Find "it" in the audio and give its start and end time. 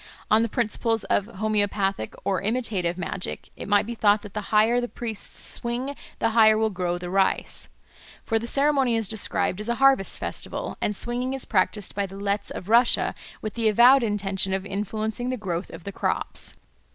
3.55-3.67